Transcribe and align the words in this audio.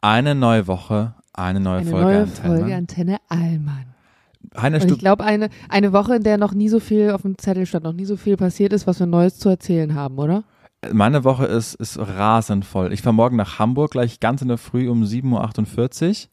Eine 0.00 0.34
neue 0.34 0.66
Woche, 0.66 1.14
eine 1.32 1.60
neue 1.60 1.78
Eine 1.78 1.90
Folge 1.90 2.06
neue 2.06 2.22
Antenne. 2.22 2.56
Folge 2.58 2.74
Antenne 2.74 3.16
Allmann. 3.28 3.86
Heine, 4.56 4.80
Und 4.80 4.92
ich 4.92 4.98
glaube, 4.98 5.24
eine, 5.24 5.50
eine 5.68 5.92
Woche, 5.92 6.16
in 6.16 6.22
der 6.22 6.38
noch 6.38 6.54
nie 6.54 6.68
so 6.68 6.80
viel 6.80 7.10
auf 7.10 7.22
dem 7.22 7.36
Zettel 7.36 7.66
stand, 7.66 7.84
noch 7.84 7.92
nie 7.92 8.04
so 8.04 8.16
viel 8.16 8.36
passiert 8.36 8.72
ist, 8.72 8.86
was 8.86 8.98
wir 8.98 9.06
Neues 9.06 9.38
zu 9.38 9.48
erzählen 9.48 9.94
haben, 9.94 10.18
oder? 10.18 10.44
meine 10.92 11.24
Woche 11.24 11.46
ist, 11.46 11.74
ist 11.74 11.98
rasend 11.98 12.64
voll. 12.64 12.92
Ich 12.92 13.02
fahre 13.02 13.14
morgen 13.14 13.36
nach 13.36 13.58
Hamburg, 13.58 13.92
gleich 13.92 14.20
ganz 14.20 14.42
in 14.42 14.48
der 14.48 14.58
Früh 14.58 14.88
um 14.88 15.02
7.48 15.02 16.08
Uhr 16.08 16.28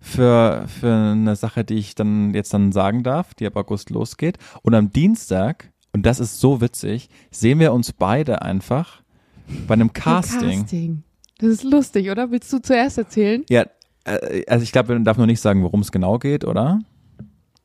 für, 0.00 0.64
für 0.66 0.92
eine 0.92 1.36
Sache, 1.36 1.64
die 1.64 1.74
ich 1.74 1.94
dann 1.94 2.34
jetzt 2.34 2.52
dann 2.52 2.72
sagen 2.72 3.02
darf, 3.02 3.34
die 3.34 3.46
ab 3.46 3.56
August 3.56 3.90
losgeht. 3.90 4.38
Und 4.62 4.74
am 4.74 4.92
Dienstag, 4.92 5.72
und 5.92 6.04
das 6.04 6.20
ist 6.20 6.40
so 6.40 6.60
witzig, 6.60 7.08
sehen 7.30 7.60
wir 7.60 7.72
uns 7.72 7.92
beide 7.92 8.42
einfach 8.42 9.02
bei 9.66 9.74
einem 9.74 9.92
Casting. 9.92 10.60
Casting. 10.60 11.02
Das 11.42 11.50
ist 11.50 11.64
lustig, 11.64 12.08
oder? 12.08 12.30
Willst 12.30 12.52
du 12.52 12.60
zuerst 12.60 12.98
erzählen? 12.98 13.44
Ja, 13.48 13.64
äh, 14.04 14.44
also 14.46 14.62
ich 14.62 14.70
glaube, 14.70 14.94
man 14.94 15.04
darf 15.04 15.16
nur 15.16 15.26
nicht 15.26 15.40
sagen, 15.40 15.64
worum 15.64 15.80
es 15.80 15.90
genau 15.90 16.20
geht, 16.20 16.44
oder? 16.44 16.78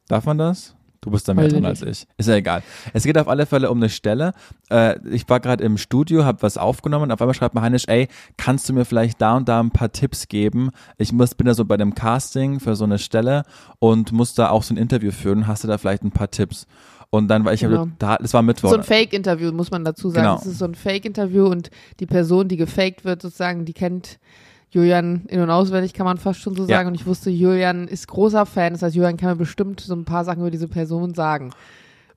Darf 0.07 0.25
man 0.25 0.39
das? 0.39 0.73
Du 1.01 1.11
bist 1.11 1.27
da 1.27 1.35
mehr 1.35 1.47
drin 1.47 1.63
als 1.63 1.83
ich. 1.83 2.07
Ist 2.17 2.27
ja 2.27 2.35
egal. 2.35 2.63
Es 2.91 3.03
geht 3.03 3.17
auf 3.19 3.27
alle 3.27 3.45
Fälle 3.45 3.69
um 3.69 3.77
eine 3.77 3.89
Stelle. 3.89 4.33
Äh, 4.71 4.97
ich 5.09 5.29
war 5.29 5.39
gerade 5.39 5.63
im 5.63 5.77
Studio, 5.77 6.25
habe 6.25 6.41
was 6.41 6.57
aufgenommen. 6.57 7.11
Auf 7.11 7.21
einmal 7.21 7.35
schreibt 7.35 7.53
mir 7.53 7.61
Heinisch, 7.61 7.85
ey, 7.87 8.07
kannst 8.35 8.67
du 8.67 8.73
mir 8.73 8.83
vielleicht 8.83 9.21
da 9.21 9.37
und 9.37 9.47
da 9.47 9.59
ein 9.59 9.69
paar 9.69 9.91
Tipps 9.91 10.27
geben? 10.27 10.71
Ich 10.97 11.13
muss, 11.13 11.35
bin 11.35 11.45
da 11.45 11.53
so 11.53 11.65
bei 11.65 11.77
dem 11.77 11.93
Casting 11.93 12.59
für 12.59 12.75
so 12.75 12.83
eine 12.83 12.97
Stelle 12.97 13.43
und 13.77 14.11
muss 14.11 14.33
da 14.33 14.49
auch 14.49 14.63
so 14.63 14.73
ein 14.73 14.77
Interview 14.77 15.11
führen. 15.11 15.45
Hast 15.45 15.63
du 15.63 15.67
da 15.67 15.77
vielleicht 15.77 16.03
ein 16.03 16.11
paar 16.11 16.31
Tipps? 16.31 16.65
Und 17.09 17.29
dann 17.29 17.45
war 17.45 17.53
ich, 17.53 17.61
Genau. 17.61 17.87
da, 17.99 18.17
das 18.17 18.33
war 18.33 18.41
Mittwoch. 18.41 18.69
So 18.69 18.75
ein 18.77 18.83
Fake-Interview, 18.83 19.51
muss 19.51 19.71
man 19.71 19.85
dazu 19.85 20.09
sagen. 20.09 20.23
Genau. 20.27 20.35
Es 20.39 20.45
ist 20.45 20.59
so 20.59 20.65
ein 20.65 20.75
Fake-Interview 20.75 21.45
und 21.47 21.69
die 21.99 22.05
Person, 22.05 22.47
die 22.49 22.57
gefaked 22.57 23.05
wird, 23.05 23.21
sozusagen, 23.21 23.63
die 23.65 23.73
kennt 23.73 24.19
Julian 24.71 25.23
in- 25.27 25.39
und 25.39 25.49
auswendig, 25.49 25.93
kann 25.93 26.05
man 26.05 26.17
fast 26.17 26.41
schon 26.41 26.53
so 26.55 26.63
Ja. 26.63 26.77
sagen. 26.77 26.89
Und 26.89 26.95
ich 26.95 27.05
wusste, 27.05 27.29
Julian 27.29 27.87
ist 27.87 28.07
großer 28.09 28.45
Fan. 28.45 28.73
Das 28.73 28.81
heißt, 28.81 28.95
Julian 28.95 29.15
kann 29.15 29.29
mir 29.29 29.35
bestimmt 29.37 29.79
so 29.79 29.95
ein 29.95 30.03
paar 30.03 30.25
Sachen 30.25 30.39
über 30.41 30.51
diese 30.51 30.67
Person 30.67 31.13
sagen. 31.13 31.51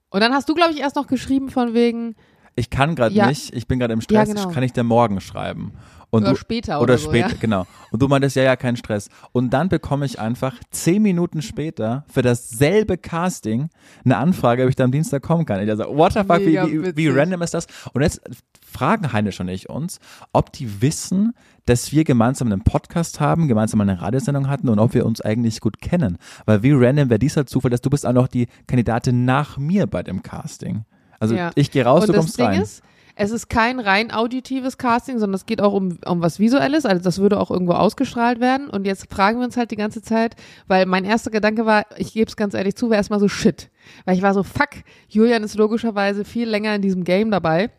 Und 0.09 0.19
dann 0.19 0.33
hast 0.33 0.49
du, 0.49 0.53
glaube 0.55 0.73
ich, 0.73 0.81
erst 0.81 0.97
noch 0.97 1.07
geschrieben 1.07 1.49
von 1.49 1.73
wegen, 1.73 2.15
ich 2.55 2.69
kann 2.69 2.95
gerade 2.95 3.15
Ja. 3.15 3.27
nicht, 3.27 3.55
ich 3.55 3.65
bin 3.67 3.79
gerade 3.79 3.93
im 3.93 4.01
Stress, 4.01 4.27
Ja, 4.27 4.33
genau. 4.35 4.49
kann 4.49 4.63
ich 4.63 4.73
dir 4.73 4.83
morgen 4.83 5.21
schreiben. 5.21 5.71
Und 6.11 6.23
oder 6.23 6.31
du, 6.31 6.37
später 6.37 6.75
Oder 6.75 6.83
oder, 6.93 6.97
so, 6.97 7.09
später, 7.09 7.29
ja? 7.29 7.35
genau. 7.39 7.65
Und 7.89 8.01
du 8.01 8.07
meintest, 8.09 8.35
ja, 8.35 8.43
ja, 8.43 8.55
kein 8.57 8.75
Stress. 8.75 9.09
Und 9.31 9.49
dann 9.51 9.69
bekomme 9.69 10.05
ich 10.05 10.19
einfach 10.19 10.55
zehn 10.69 11.01
Minuten 11.01 11.41
später 11.41 12.03
für 12.11 12.21
dasselbe 12.21 12.97
Casting 12.97 13.69
eine 14.03 14.17
Anfrage, 14.17 14.63
ob 14.63 14.69
ich 14.69 14.75
da 14.75 14.83
am 14.83 14.91
Dienstag 14.91 15.23
kommen 15.23 15.45
kann. 15.45 15.61
Ich 15.61 15.67
dachte, 15.67 15.85
so, 15.89 15.97
what 15.97 16.11
the 16.13 16.19
fuck, 16.19 16.41
wie, 16.41 16.57
wie, 16.57 16.97
wie 16.97 17.07
random 17.07 17.41
ist 17.41 17.53
das? 17.53 17.65
Und 17.93 18.01
jetzt 18.01 18.21
fragen 18.61 19.11
Heinisch 19.13 19.39
und 19.39 19.47
ich 19.47 19.69
uns, 19.69 19.99
ob 20.33 20.51
die 20.51 20.81
wissen, 20.81 21.33
dass 21.65 21.93
wir 21.93 22.03
gemeinsam 22.03 22.51
einen 22.51 22.63
Podcast 22.63 23.21
haben, 23.21 23.47
gemeinsam 23.47 23.79
eine 23.79 24.01
Radiosendung 24.01 24.49
hatten 24.49 24.67
und 24.67 24.79
ob 24.79 24.93
wir 24.93 25.05
uns 25.05 25.21
eigentlich 25.21 25.61
gut 25.61 25.79
kennen. 25.79 26.17
Weil 26.45 26.61
wie 26.61 26.71
random 26.73 27.09
wäre 27.09 27.19
dieser 27.19 27.45
Zufall, 27.45 27.71
dass 27.71 27.81
du 27.81 27.89
bist 27.89 28.05
auch 28.05 28.13
noch 28.13 28.27
die 28.27 28.47
Kandidatin 28.67 29.23
nach 29.23 29.57
mir 29.57 29.87
bei 29.87 30.03
dem 30.03 30.23
Casting. 30.23 30.83
Also 31.19 31.35
Ja. 31.35 31.51
ich 31.55 31.71
gehe 31.71 31.85
raus, 31.85 32.01
und 32.01 32.09
du 32.09 32.13
kommst 32.19 32.37
Ding 32.37 32.47
rein. 32.47 32.61
ist, 32.61 32.81
es 33.15 33.31
ist 33.31 33.49
kein 33.49 33.79
rein 33.79 34.11
auditives 34.11 34.77
Casting, 34.77 35.19
sondern 35.19 35.35
es 35.35 35.45
geht 35.45 35.61
auch 35.61 35.73
um, 35.73 35.97
um 36.05 36.21
was 36.21 36.39
Visuelles. 36.39 36.85
Also 36.85 37.03
das 37.03 37.19
würde 37.19 37.39
auch 37.39 37.51
irgendwo 37.51 37.73
ausgestrahlt 37.73 38.39
werden. 38.39 38.69
Und 38.69 38.85
jetzt 38.85 39.11
fragen 39.11 39.39
wir 39.39 39.45
uns 39.45 39.57
halt 39.57 39.71
die 39.71 39.75
ganze 39.75 40.01
Zeit, 40.01 40.35
weil 40.67 40.85
mein 40.85 41.05
erster 41.05 41.31
Gedanke 41.31 41.65
war, 41.65 41.85
ich 41.97 42.13
gebe 42.13 42.29
es 42.29 42.35
ganz 42.35 42.53
ehrlich 42.53 42.75
zu, 42.75 42.89
war 42.89 42.97
erstmal 42.97 43.19
so 43.19 43.27
shit. 43.27 43.69
Weil 44.05 44.15
ich 44.15 44.21
war 44.21 44.33
so, 44.33 44.43
fuck, 44.43 44.69
Julian 45.09 45.43
ist 45.43 45.55
logischerweise 45.55 46.25
viel 46.25 46.47
länger 46.49 46.75
in 46.75 46.81
diesem 46.81 47.03
Game 47.03 47.31
dabei. 47.31 47.69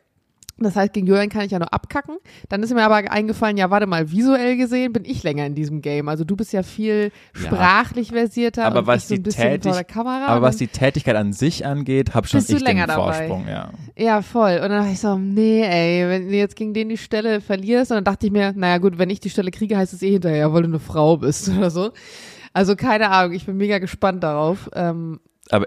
Das 0.58 0.76
heißt, 0.76 0.92
gegen 0.92 1.06
Julian 1.06 1.28
kann 1.28 1.44
ich 1.44 1.50
ja 1.50 1.58
nur 1.58 1.72
abkacken. 1.72 2.18
Dann 2.48 2.62
ist 2.62 2.72
mir 2.72 2.82
aber 2.84 3.10
eingefallen, 3.10 3.56
ja, 3.56 3.70
warte 3.70 3.86
mal, 3.86 4.12
visuell 4.12 4.56
gesehen 4.56 4.92
bin 4.92 5.04
ich 5.04 5.22
länger 5.22 5.46
in 5.46 5.54
diesem 5.54 5.80
Game. 5.80 6.08
Also 6.08 6.24
du 6.24 6.36
bist 6.36 6.52
ja 6.52 6.62
viel 6.62 7.10
Ja. 7.34 7.40
sprachlich 7.46 8.10
versierter 8.12 8.66
Aber 8.66 8.86
was 8.86 9.08
so 9.08 9.14
ein 9.14 9.16
die 9.18 9.22
bisschen 9.22 9.44
Tätig- 9.50 9.62
vor 9.64 9.72
der 9.74 9.84
Kamera. 9.84 10.26
Aber 10.26 10.42
was 10.42 10.58
die 10.58 10.68
Tätigkeit 10.68 11.16
an 11.16 11.32
sich 11.32 11.66
angeht, 11.66 12.14
habe 12.14 12.28
schon 12.28 12.40
ich 12.40 12.46
den 12.46 12.58
länger 12.58 12.86
dabei? 12.86 13.02
Vorsprung, 13.28 13.48
ja. 13.48 13.70
Ja, 13.96 14.22
voll. 14.22 14.52
Und 14.62 14.68
dann 14.68 14.82
dachte 14.82 14.92
ich 14.92 15.00
so, 15.00 15.16
nee, 15.18 15.62
ey, 15.62 16.08
wenn 16.08 16.28
du 16.28 16.34
jetzt 16.36 16.54
gegen 16.54 16.74
den 16.74 16.90
die 16.90 16.98
Stelle 16.98 17.40
verlierst, 17.40 17.90
und 17.90 17.96
dann 17.96 18.04
dachte 18.04 18.26
ich 18.26 18.32
mir, 18.32 18.52
naja 18.54 18.78
gut, 18.78 18.98
wenn 18.98 19.10
ich 19.10 19.20
die 19.20 19.30
Stelle 19.30 19.50
kriege, 19.50 19.76
heißt 19.76 19.92
es 19.94 20.02
eh 20.02 20.10
hinterher, 20.12 20.52
weil 20.52 20.62
du 20.62 20.68
eine 20.68 20.78
Frau 20.80 21.16
bist 21.16 21.48
oder 21.56 21.70
so. 21.70 21.90
Also 22.52 22.76
keine 22.76 23.10
Ahnung, 23.10 23.32
ich 23.32 23.46
bin 23.46 23.56
mega 23.56 23.78
gespannt 23.78 24.22
darauf. 24.22 24.68
Ähm, 24.74 25.18
Aber 25.50 25.66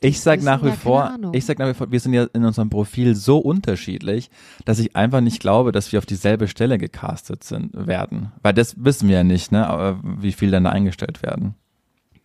ich, 0.00 0.20
sag 0.20 0.42
nach 0.42 0.62
wie 0.62 0.68
ja, 0.68 0.74
vor, 0.74 1.18
ich 1.32 1.46
sag 1.46 1.58
nach 1.58 1.68
wie 1.68 1.74
vor, 1.74 1.90
wir 1.90 1.98
sind 1.98 2.12
ja 2.12 2.26
in 2.34 2.44
unserem 2.44 2.68
Profil 2.68 3.14
so 3.14 3.38
unterschiedlich, 3.38 4.30
dass 4.64 4.78
ich 4.78 4.94
einfach 4.96 5.22
nicht 5.22 5.40
glaube, 5.40 5.72
dass 5.72 5.92
wir 5.92 5.98
auf 5.98 6.06
dieselbe 6.06 6.46
Stelle 6.46 6.76
gecastet 6.78 7.42
sind, 7.42 7.70
werden. 7.74 8.32
Weil 8.42 8.52
das 8.52 8.84
wissen 8.84 9.08
wir 9.08 9.16
ja 9.16 9.24
nicht, 9.24 9.50
ne, 9.50 9.66
aber 9.66 9.98
wie 10.02 10.32
viel 10.32 10.50
dann 10.50 10.64
da 10.64 10.70
eingestellt 10.70 11.22
werden. 11.22 11.54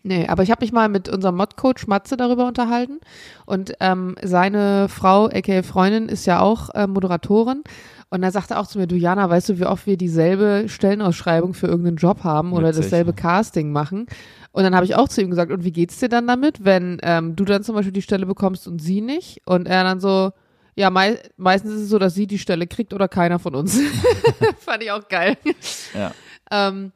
Nee, 0.04 0.28
aber 0.28 0.44
ich 0.44 0.52
habe 0.52 0.64
mich 0.64 0.72
mal 0.72 0.88
mit 0.88 1.10
unserem 1.10 1.36
Mod-Coach 1.36 1.88
Matze 1.88 2.16
darüber 2.16 2.48
unterhalten 2.48 3.00
und 3.46 3.74
ähm, 3.80 4.16
seine 4.24 4.88
Frau, 4.88 5.26
aka 5.26 5.62
Freundin, 5.62 6.08
ist 6.08 6.26
ja 6.26 6.40
auch 6.40 6.70
äh, 6.70 6.88
Moderatorin 6.88 7.64
und 8.10 8.24
er 8.24 8.32
sagte 8.32 8.58
auch 8.58 8.66
zu 8.66 8.80
mir, 8.80 8.88
du 8.88 8.96
Jana, 8.96 9.30
weißt 9.30 9.50
du, 9.50 9.60
wie 9.60 9.66
oft 9.66 9.86
wir 9.86 9.98
dieselbe 9.98 10.66
Stellenausschreibung 10.68 11.54
für 11.54 11.68
irgendeinen 11.68 11.98
Job 11.98 12.24
haben 12.24 12.54
oder 12.54 12.70
Witzig. 12.70 12.86
dasselbe 12.86 13.14
Casting 13.14 13.72
machen? 13.72 14.08
Und 14.52 14.64
dann 14.64 14.76
habe 14.76 14.86
ich 14.86 14.96
auch 14.96 15.08
zu 15.08 15.22
ihm 15.22 15.30
gesagt, 15.30 15.52
und 15.52 15.64
wie 15.64 15.72
geht's 15.72 16.00
dir 16.00 16.10
dann 16.10 16.28
damit, 16.28 16.66
wenn 16.66 17.00
ähm, 17.04 17.36
du 17.36 17.46
dann 17.46 17.64
zum 17.64 17.76
Beispiel 17.76 17.94
die 17.94 18.02
Stelle 18.02 18.26
bekommst 18.26 18.68
und 18.68 18.80
sie 18.80 19.02
nicht? 19.02 19.42
Und 19.46 19.68
er 19.68 19.84
dann 19.84 20.00
so, 20.00 20.32
ja, 20.76 20.90
mei 20.90 21.20
meistens 21.38 21.74
ist 21.74 21.82
es 21.82 21.90
so, 21.90 22.00
dass 22.00 22.16
sie 22.16 22.26
die 22.26 22.40
Stelle 22.40 22.66
kriegt 22.66 22.94
oder 22.94 23.08
keiner 23.08 23.38
von 23.38 23.56
uns. 23.56 23.80
Fand 24.60 24.84
ich 24.84 24.92
auch 24.92 25.08
geil. 25.08 25.38
Ja. 25.94 26.12
Ähm, 26.52 26.92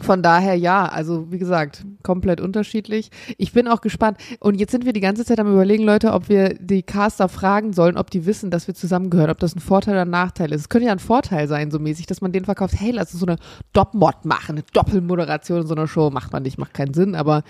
von 0.00 0.22
daher 0.22 0.54
ja, 0.54 0.86
also 0.86 1.30
wie 1.30 1.38
gesagt, 1.38 1.84
komplett 2.02 2.40
unterschiedlich. 2.40 3.10
Ich 3.36 3.52
bin 3.52 3.68
auch 3.68 3.82
gespannt. 3.82 4.16
Und 4.40 4.58
jetzt 4.58 4.72
sind 4.72 4.86
wir 4.86 4.94
die 4.94 5.00
ganze 5.00 5.24
Zeit 5.24 5.38
am 5.38 5.52
überlegen, 5.52 5.84
Leute, 5.84 6.12
ob 6.12 6.30
wir 6.30 6.54
die 6.54 6.82
Caster 6.82 7.28
fragen 7.28 7.74
sollen, 7.74 7.98
ob 7.98 8.10
die 8.10 8.24
wissen, 8.24 8.50
dass 8.50 8.66
wir 8.66 8.74
zusammengehören, 8.74 9.30
ob 9.30 9.38
das 9.38 9.54
ein 9.54 9.60
Vorteil 9.60 9.94
oder 9.94 10.02
ein 10.02 10.10
Nachteil 10.10 10.50
ist. 10.52 10.62
Es 10.62 10.68
könnte 10.70 10.86
ja 10.86 10.92
ein 10.92 10.98
Vorteil 10.98 11.46
sein, 11.46 11.70
so 11.70 11.78
mäßig, 11.78 12.06
dass 12.06 12.22
man 12.22 12.32
denen 12.32 12.46
verkauft, 12.46 12.74
hey, 12.78 12.90
lass 12.90 13.12
uns 13.12 13.20
so 13.20 13.26
eine 13.26 13.36
Doppmod 13.74 14.24
machen, 14.24 14.56
eine 14.56 14.64
Doppelmoderation 14.72 15.60
in 15.60 15.66
so 15.66 15.74
einer 15.74 15.86
Show. 15.86 16.10
Macht 16.10 16.32
man 16.32 16.42
nicht, 16.42 16.58
macht 16.58 16.72
keinen 16.72 16.94
Sinn, 16.94 17.14
aber 17.14 17.42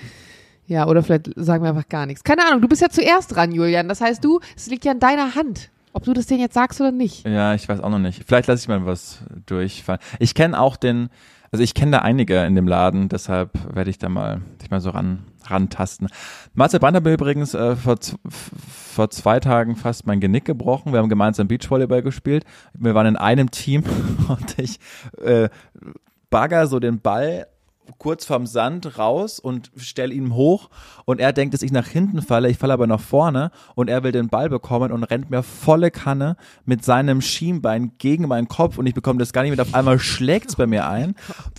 ja, 0.66 0.86
oder 0.86 1.02
vielleicht 1.02 1.30
sagen 1.36 1.62
wir 1.64 1.70
einfach 1.70 1.88
gar 1.88 2.06
nichts. 2.06 2.24
Keine 2.24 2.46
Ahnung, 2.46 2.60
du 2.60 2.68
bist 2.68 2.82
ja 2.82 2.88
zuerst 2.88 3.34
dran, 3.34 3.52
Julian. 3.52 3.88
Das 3.88 4.00
heißt, 4.00 4.24
du, 4.24 4.40
es 4.56 4.68
liegt 4.68 4.84
ja 4.84 4.92
in 4.92 5.00
deiner 5.00 5.34
Hand, 5.34 5.70
ob 5.92 6.04
du 6.04 6.12
das 6.12 6.26
denen 6.26 6.40
jetzt 6.40 6.54
sagst 6.54 6.80
oder 6.80 6.92
nicht. 6.92 7.26
Ja, 7.26 7.54
ich 7.54 7.68
weiß 7.68 7.80
auch 7.80 7.90
noch 7.90 7.98
nicht. 7.98 8.24
Vielleicht 8.26 8.48
lasse 8.48 8.62
ich 8.62 8.68
mal 8.68 8.86
was 8.86 9.22
durchfallen. 9.46 10.00
Ich 10.18 10.34
kenne 10.34 10.58
auch 10.58 10.76
den, 10.76 11.10
also 11.50 11.62
ich 11.62 11.74
kenne 11.74 11.92
da 11.92 11.98
einige 11.98 12.44
in 12.44 12.54
dem 12.54 12.66
Laden, 12.66 13.08
deshalb 13.08 13.50
werde 13.74 13.90
ich 13.90 13.98
da 13.98 14.08
mal, 14.08 14.40
dich 14.60 14.70
mal 14.70 14.80
so 14.80 14.90
ran, 14.90 15.24
rantasten. 15.44 16.08
Marcel 16.54 16.80
Brandt 16.80 16.96
hat 16.96 17.06
übrigens 17.06 17.54
äh, 17.54 17.76
vor, 17.76 17.96
vor 18.28 19.10
zwei 19.10 19.40
Tagen 19.40 19.76
fast 19.76 20.06
mein 20.06 20.20
Genick 20.20 20.44
gebrochen. 20.44 20.92
Wir 20.92 21.00
haben 21.00 21.08
gemeinsam 21.08 21.48
Beachvolleyball 21.48 22.02
gespielt. 22.02 22.44
Wir 22.74 22.94
waren 22.94 23.06
in 23.06 23.16
einem 23.16 23.50
Team 23.50 23.84
und 24.28 24.58
ich 24.58 24.78
äh, 25.22 25.48
bagger 26.30 26.66
so 26.66 26.80
den 26.80 27.00
Ball 27.00 27.46
kurz 27.98 28.24
vom 28.24 28.46
Sand 28.46 28.98
raus 28.98 29.38
und 29.38 29.70
stell 29.76 30.12
ihn 30.12 30.34
hoch 30.34 30.70
und 31.04 31.20
er 31.20 31.32
denkt, 31.32 31.54
dass 31.54 31.62
ich 31.62 31.72
nach 31.72 31.86
hinten 31.86 32.22
falle, 32.22 32.48
ich 32.48 32.58
falle 32.58 32.72
aber 32.72 32.86
nach 32.86 33.00
vorne 33.00 33.50
und 33.74 33.88
er 33.88 34.02
will 34.02 34.12
den 34.12 34.28
Ball 34.28 34.48
bekommen 34.48 34.92
und 34.92 35.04
rennt 35.04 35.30
mir 35.30 35.42
volle 35.42 35.90
Kanne 35.90 36.36
mit 36.64 36.84
seinem 36.84 37.20
Schienbein 37.20 37.92
gegen 37.98 38.28
meinen 38.28 38.48
Kopf 38.48 38.78
und 38.78 38.86
ich 38.86 38.94
bekomme 38.94 39.18
das 39.18 39.32
gar 39.32 39.42
nicht 39.42 39.50
mit, 39.50 39.60
auf 39.60 39.74
einmal 39.74 39.98
schlägt's 39.98 40.56
bei 40.56 40.66
mir 40.66 40.88
ein. 40.88 41.14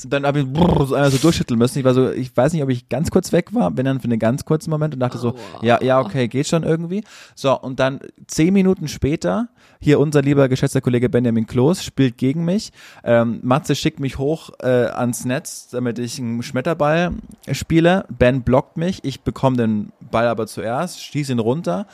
Dann 0.08 0.26
habe 0.26 0.40
ich 0.40 0.46
brrr, 0.52 0.86
so 0.86 0.96
einmal 0.96 1.12
so 1.12 1.18
durchschütteln 1.18 1.58
müssen. 1.58 1.80
Ich 1.80 1.86
war 1.86 1.94
so, 1.94 2.12
ich 2.12 2.36
weiß 2.36 2.54
nicht, 2.54 2.64
ob 2.64 2.70
ich 2.70 2.90
ganz 2.90 3.12
kurz 3.12 3.32
weg 3.32 3.54
war, 3.54 3.72
bin 3.72 3.86
dann 3.86 4.00
für 4.00 4.06
einen 4.06 4.20
ganz 4.20 4.46
kurzen 4.46 4.70
Moment 4.70 4.94
und 4.94 5.00
dachte 5.00 5.18
so, 5.18 5.36
ja, 5.62 5.82
ja, 5.82 6.00
okay, 6.00 6.28
geht 6.28 6.48
schon 6.48 6.64
irgendwie. 6.64 7.04
So, 7.36 7.60
und 7.60 7.80
dann 7.80 8.00
zehn 8.28 8.54
Minuten 8.54 8.88
später, 8.88 9.50
hier 9.80 10.00
unser 10.00 10.22
lieber 10.22 10.48
geschätzter 10.48 10.82
Kollege 10.82 11.10
Benjamin 11.10 11.48
Kloß 11.48 11.84
spielt 11.84 12.18
gegen 12.18 12.46
mich. 12.46 12.72
Ähm, 13.04 13.40
Matze 13.44 13.76
schickt 13.76 14.00
mich 14.00 14.18
hoch 14.18 14.52
äh, 14.62 14.68
ans 14.68 15.26
Netz, 15.26 15.68
damit 15.70 16.00
ich 16.00 16.13
einen 16.20 16.44
Schmetterball 16.44 17.12
spiele. 17.52 18.06
Ben 18.10 18.42
blockt 18.44 18.78
mich, 18.78 19.04
ich 19.04 19.22
bekomme 19.22 19.58
den 19.58 19.92
Ball 20.12 20.28
aber 20.28 20.48
zuerst, 20.48 21.02
schieße 21.02 21.32
ihn 21.34 21.40
runter, 21.40 21.88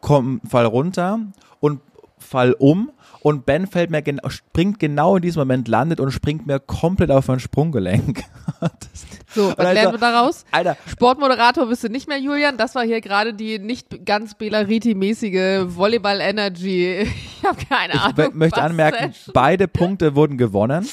komm, 0.00 0.40
fall 0.48 0.66
runter 0.66 1.18
und 1.60 1.80
fall 2.18 2.52
um 2.58 2.90
und 3.20 3.44
Ben 3.46 3.66
fällt 3.66 3.90
mir 3.90 4.02
gen 4.02 4.20
springt 4.28 4.78
genau 4.78 5.16
in 5.16 5.22
diesem 5.22 5.40
Moment, 5.40 5.68
landet 5.68 6.00
und 6.00 6.10
springt 6.10 6.46
mir 6.46 6.58
komplett 6.60 7.10
auf 7.10 7.28
mein 7.28 7.40
Sprunggelenk. 7.40 8.22
Das- 8.60 8.70
So, 9.34 9.52
was 9.56 9.74
lernen 9.74 9.90
wir 9.94 9.98
daraus? 9.98 10.44
Alter, 10.52 10.76
Sportmoderator 10.86 11.66
bist 11.66 11.82
du 11.82 11.88
nicht 11.88 12.06
mehr, 12.06 12.20
Julian. 12.20 12.56
Das 12.56 12.76
war 12.76 12.84
hier 12.84 13.00
gerade 13.00 13.34
die 13.34 13.58
nicht 13.58 14.06
ganz 14.06 14.34
Belariti-mäßige 14.36 15.74
Volleyball-Energy. 15.76 17.08
Ich 17.44 17.48
habe 17.48 17.58
keine 17.68 17.92
ich 17.94 18.00
Ahnung. 18.00 18.16
mö- 18.16 18.34
möchte 18.34 18.62
anmerken, 18.62 19.12
beide 19.34 19.66
Punkte 19.68 20.14
wurden 20.14 20.38
gewonnen. 20.38 20.88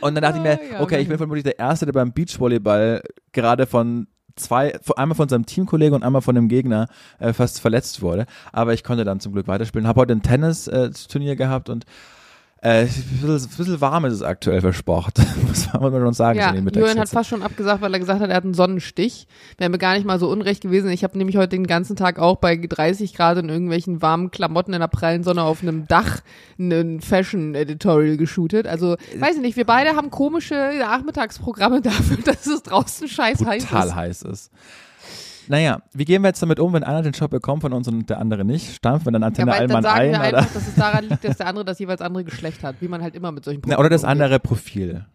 Und 0.00 0.14
dann 0.14 0.22
dachte 0.22 0.38
ich 0.38 0.42
mir, 0.42 0.58
Ah, 0.60 0.74
ja, 0.74 0.80
okay, 0.80 0.98
ich 1.00 1.06
bin 1.06 1.14
okay. 1.14 1.18
vermutlich 1.18 1.44
der 1.44 1.58
Erste, 1.58 1.86
der 1.86 1.92
beim 1.92 2.12
Beachvolleyball 2.12 3.02
gerade 3.32 3.66
von 3.66 4.06
zwei, 4.36 4.78
einmal 4.96 5.16
von 5.16 5.28
seinem 5.28 5.46
Teamkollegen 5.46 5.94
und 5.94 6.02
einmal 6.02 6.22
von 6.22 6.34
dem 6.34 6.48
Gegner 6.48 6.88
äh, 7.18 7.32
fast 7.32 7.60
verletzt 7.60 8.02
wurde. 8.02 8.26
Aber 8.52 8.74
ich 8.74 8.84
konnte 8.84 9.04
dann 9.04 9.20
zum 9.20 9.32
Glück 9.32 9.48
weiterspielen. 9.48 9.86
Habe 9.88 10.02
heute 10.02 10.12
ein 10.12 10.22
Tennis-Turnier 10.22 11.36
gehabt 11.36 11.68
und 11.70 11.86
Äh, 12.62 12.84
ein 12.84 12.86
bisschen, 12.86 13.50
bisschen 13.50 13.80
warm 13.82 14.06
ist 14.06 14.14
es 14.14 14.22
aktuell 14.22 14.62
für 14.62 14.72
Sport, 14.72 15.18
muss 15.46 15.68
man 15.74 15.92
schon 15.92 16.14
sagen. 16.14 16.38
Ja, 16.38 16.54
Julian 16.54 16.98
hat 16.98 17.10
fast 17.10 17.28
schon 17.28 17.42
abgesagt, 17.42 17.82
weil 17.82 17.92
er 17.92 18.00
gesagt 18.00 18.20
hat, 18.20 18.30
er 18.30 18.36
hat 18.36 18.44
einen 18.44 18.54
Sonnenstich. 18.54 19.26
Wäre 19.58 19.68
mir 19.68 19.76
gar 19.76 19.94
nicht 19.94 20.06
mal 20.06 20.18
so 20.18 20.30
unrecht 20.30 20.62
gewesen. 20.62 20.90
Ich 20.90 21.04
habe 21.04 21.18
nämlich 21.18 21.36
heute 21.36 21.50
den 21.50 21.66
ganzen 21.66 21.96
Tag 21.96 22.18
auch 22.18 22.36
bei 22.36 22.56
30 22.56 23.12
Grad 23.12 23.36
in 23.36 23.50
irgendwelchen 23.50 24.00
warmen 24.00 24.30
Klamotten 24.30 24.72
in 24.72 24.80
der 24.80 24.88
prallen 24.88 25.22
Sonne 25.22 25.42
auf 25.42 25.62
einem 25.62 25.86
Dach 25.86 26.20
ein 26.58 27.02
Fashion-Editorial 27.02 28.16
geshootet. 28.16 28.66
Also, 28.66 28.96
weiß 29.18 29.36
ich 29.36 29.42
nicht, 29.42 29.58
wir 29.58 29.66
beide 29.66 29.94
haben 29.94 30.10
komische 30.10 30.72
Nachmittagsprogramme 30.78 31.80
dafür, 31.82 32.16
dass 32.24 32.46
es 32.46 32.62
draußen 32.62 33.06
scheiß 33.06 33.44
heiß 33.44 33.64
ist. 33.64 33.94
heiß 33.94 34.22
ist. 34.22 34.50
Naja, 35.48 35.80
wie 35.92 36.04
gehen 36.04 36.22
wir 36.22 36.28
jetzt 36.28 36.42
damit 36.42 36.58
um, 36.60 36.72
wenn 36.72 36.84
einer 36.84 37.02
den 37.02 37.12
Job 37.12 37.30
bekommt 37.30 37.62
von 37.62 37.72
uns 37.72 37.86
und 37.88 38.08
der 38.10 38.18
andere 38.18 38.44
nicht? 38.44 38.74
Stampfen 38.76 39.06
wir 39.06 39.12
dann 39.12 39.22
Ja, 39.22 39.26
Antenne 39.28 39.50
dann 39.52 39.60
Allmann 39.60 39.82
sagen 39.82 39.98
ein? 40.00 40.12
wir 40.12 40.20
einfach, 40.38 40.52
dass 40.52 40.68
es 40.68 40.74
daran 40.74 41.04
liegt, 41.08 41.24
dass 41.24 41.36
der 41.36 41.46
andere 41.46 41.64
das 41.64 41.78
jeweils 41.78 42.00
andere 42.00 42.24
Geschlecht 42.24 42.62
hat, 42.62 42.76
wie 42.80 42.88
man 42.88 43.02
halt 43.02 43.14
immer 43.14 43.32
mit 43.32 43.44
solchen 43.44 43.62
Na, 43.66 43.78
oder 43.78 43.88
das 43.88 44.02
Problemen 44.02 44.20
umgeht. 44.22 44.24
andere 44.24 44.40
Profil. 44.40 45.06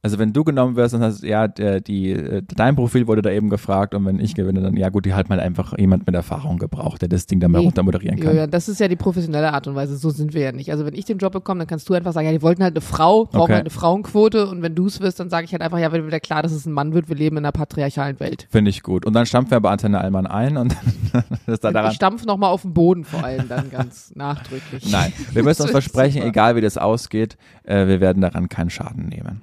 Also 0.00 0.20
wenn 0.20 0.32
du 0.32 0.44
genommen 0.44 0.76
wirst, 0.76 0.94
dann 0.94 1.02
hast 1.02 1.24
ja, 1.24 1.48
der, 1.48 1.80
die, 1.80 2.10
äh, 2.12 2.42
dein 2.54 2.76
Profil 2.76 3.08
wurde 3.08 3.20
da 3.20 3.30
eben 3.30 3.50
gefragt 3.50 3.96
und 3.96 4.06
wenn 4.06 4.20
ich 4.20 4.36
gewinne, 4.36 4.60
dann 4.60 4.76
ja 4.76 4.90
gut, 4.90 5.04
die 5.06 5.12
hat 5.12 5.28
mal 5.28 5.40
einfach 5.40 5.76
jemand 5.76 6.06
mit 6.06 6.14
Erfahrung 6.14 6.58
gebraucht, 6.58 7.02
der 7.02 7.08
das 7.08 7.26
Ding 7.26 7.40
dann 7.40 7.50
mal 7.50 7.58
Nee. 7.58 7.64
runter 7.64 7.82
moderieren 7.82 8.16
kann. 8.16 8.28
Julian, 8.28 8.48
das 8.48 8.68
ist 8.68 8.78
ja 8.78 8.86
die 8.86 8.94
professionelle 8.94 9.52
Art 9.52 9.66
und 9.66 9.74
Weise. 9.74 9.96
So 9.96 10.10
sind 10.10 10.34
wir 10.34 10.42
ja 10.42 10.52
nicht. 10.52 10.70
Also 10.70 10.86
wenn 10.86 10.94
ich 10.94 11.04
den 11.04 11.18
Job 11.18 11.32
bekomme, 11.32 11.58
dann 11.58 11.66
kannst 11.66 11.88
du 11.88 11.94
einfach 11.94 12.12
sagen, 12.12 12.26
ja, 12.26 12.32
die 12.32 12.42
wollten 12.42 12.62
halt 12.62 12.74
eine 12.74 12.80
Frau, 12.80 13.24
brauchen 13.24 13.40
Okay. 13.40 13.52
halt 13.54 13.62
eine 13.62 13.70
Frauenquote. 13.70 14.46
Und 14.46 14.62
wenn 14.62 14.76
du 14.76 14.86
es 14.86 15.00
wirst, 15.00 15.18
dann 15.18 15.30
sage 15.30 15.46
ich 15.46 15.52
halt 15.52 15.62
einfach, 15.62 15.78
ja, 15.80 15.90
wenn 15.90 16.06
wieder 16.06 16.20
klar, 16.20 16.42
dass 16.44 16.52
es 16.52 16.64
ein 16.64 16.72
Mann 16.72 16.94
wird, 16.94 17.08
wir 17.08 17.16
leben 17.16 17.36
in 17.36 17.44
einer 17.44 17.50
patriarchalen 17.52 18.20
Welt. 18.20 18.46
Finde 18.50 18.70
ich 18.70 18.84
gut. 18.84 19.04
Und 19.04 19.14
dann 19.14 19.26
stampfen 19.26 19.50
wir 19.50 19.58
bei 19.60 19.70
Antenne 19.70 20.00
Allmann 20.00 20.28
ein 20.28 20.56
und 20.58 20.76
das 21.12 21.24
ist 21.46 21.64
dann 21.64 21.74
daran. 21.74 21.90
Ich 21.90 21.96
stampf 21.96 22.24
nochmal 22.24 22.50
auf 22.52 22.62
den 22.62 22.72
Boden 22.72 23.04
vor 23.04 23.24
allem 23.24 23.48
dann 23.48 23.68
ganz 23.70 24.12
nachdrücklich. 24.14 24.88
Nein, 24.92 25.12
wir 25.32 25.42
müssen 25.42 25.62
uns 25.62 25.72
wird 25.72 25.82
versprechen, 25.82 26.18
super. 26.18 26.28
egal 26.28 26.54
wie 26.56 26.60
das 26.60 26.78
ausgeht, 26.78 27.36
äh, 27.64 27.88
wir 27.88 28.00
werden 28.00 28.22
daran 28.22 28.48
keinen 28.48 28.70
Schaden 28.70 29.06
nehmen. 29.08 29.40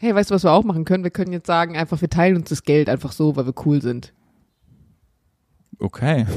Hey, 0.00 0.14
weißt 0.14 0.30
du, 0.30 0.34
was 0.34 0.44
wir 0.44 0.52
auch 0.52 0.64
machen 0.64 0.84
können? 0.84 1.02
Wir 1.04 1.10
können 1.10 1.32
jetzt 1.32 1.46
sagen, 1.46 1.76
einfach, 1.76 2.00
wir 2.00 2.08
teilen 2.10 2.36
uns 2.36 2.48
das 2.48 2.62
Geld 2.62 2.88
einfach 2.88 3.10
so, 3.12 3.34
weil 3.36 3.46
wir 3.46 3.54
cool 3.66 3.82
sind. 3.82 4.12
Okay. 5.80 6.26